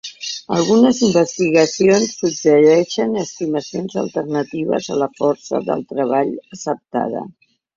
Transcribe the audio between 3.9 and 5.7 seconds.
alternatives a la força